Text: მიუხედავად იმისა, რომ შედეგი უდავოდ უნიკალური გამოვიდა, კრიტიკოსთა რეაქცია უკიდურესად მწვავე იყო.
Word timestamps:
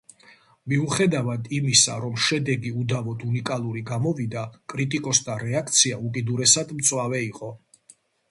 მიუხედავად 0.71 1.49
იმისა, 1.57 1.97
რომ 2.05 2.15
შედეგი 2.27 2.71
უდავოდ 2.83 3.21
უნიკალური 3.27 3.83
გამოვიდა, 3.91 4.45
კრიტიკოსთა 4.73 5.37
რეაქცია 5.45 6.01
უკიდურესად 6.09 6.73
მწვავე 6.79 7.21
იყო. 7.27 7.55